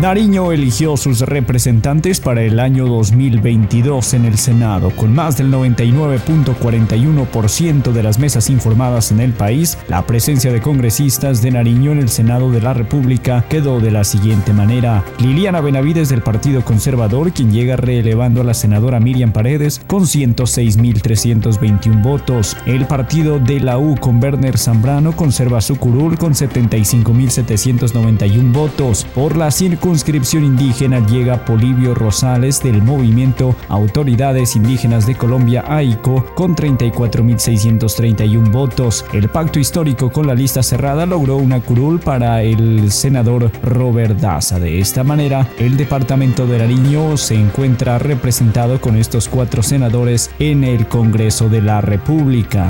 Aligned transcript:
Nariño 0.00 0.50
eligió 0.52 0.96
sus 0.98 1.20
representantes 1.20 2.20
para 2.20 2.42
el 2.42 2.60
año 2.60 2.86
2022 2.86 4.12
en 4.12 4.26
el 4.26 4.36
Senado. 4.36 4.90
Con 4.90 5.14
más 5.14 5.38
del 5.38 5.50
99.41% 5.50 7.92
de 7.92 8.02
las 8.02 8.18
mesas 8.18 8.50
informadas 8.50 9.10
en 9.10 9.20
el 9.20 9.32
país, 9.32 9.78
la 9.88 10.06
presencia 10.06 10.52
de 10.52 10.60
congresistas 10.60 11.40
de 11.40 11.50
Nariño 11.50 11.92
en 11.92 12.00
el 12.00 12.10
Senado 12.10 12.50
de 12.50 12.60
la 12.60 12.74
República 12.74 13.46
quedó 13.48 13.80
de 13.80 13.90
la 13.90 14.04
siguiente 14.04 14.52
manera. 14.52 15.02
Liliana 15.18 15.62
Benavides 15.62 16.10
del 16.10 16.20
Partido 16.20 16.62
Conservador, 16.62 17.32
quien 17.32 17.50
llega 17.50 17.76
relevando 17.76 18.42
a 18.42 18.44
la 18.44 18.52
senadora 18.52 19.00
Miriam 19.00 19.32
Paredes 19.32 19.80
con 19.86 20.02
106.321 20.02 22.02
votos. 22.02 22.54
El 22.66 22.84
partido 22.84 23.38
de 23.38 23.60
la 23.60 23.78
U 23.78 23.96
con 23.98 24.22
Werner 24.22 24.58
Zambrano 24.58 25.12
conserva 25.12 25.62
su 25.62 25.76
curul 25.76 26.18
con 26.18 26.34
75.791 26.34 28.52
votos. 28.52 29.06
Por 29.14 29.38
la 29.38 29.50
circunstancia 29.50 29.85
circunscripción 29.86 30.42
indígena 30.42 31.06
llega 31.06 31.44
Polibio 31.44 31.94
Rosales 31.94 32.60
del 32.60 32.82
movimiento 32.82 33.54
Autoridades 33.68 34.56
Indígenas 34.56 35.06
de 35.06 35.14
Colombia 35.14 35.62
AICO 35.64 36.24
con 36.34 36.56
34.631 36.56 38.50
votos. 38.50 39.04
El 39.12 39.28
pacto 39.28 39.60
histórico 39.60 40.10
con 40.10 40.26
la 40.26 40.34
lista 40.34 40.64
cerrada 40.64 41.06
logró 41.06 41.36
una 41.36 41.60
curul 41.60 42.00
para 42.00 42.42
el 42.42 42.90
senador 42.90 43.52
Robert 43.62 44.18
Daza. 44.18 44.58
De 44.58 44.80
esta 44.80 45.04
manera, 45.04 45.46
el 45.56 45.76
departamento 45.76 46.48
de 46.48 46.58
Nariño 46.58 47.16
se 47.16 47.36
encuentra 47.36 48.00
representado 48.00 48.80
con 48.80 48.96
estos 48.96 49.28
cuatro 49.28 49.62
senadores 49.62 50.32
en 50.40 50.64
el 50.64 50.88
Congreso 50.88 51.48
de 51.48 51.62
la 51.62 51.80
República. 51.80 52.66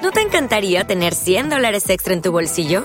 ¿No 0.00 0.12
te 0.12 0.20
encantaría 0.20 0.84
tener 0.84 1.16
100 1.16 1.48
dólares 1.48 1.90
extra 1.90 2.14
en 2.14 2.22
tu 2.22 2.30
bolsillo? 2.30 2.84